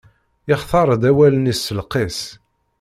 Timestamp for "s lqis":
1.65-2.19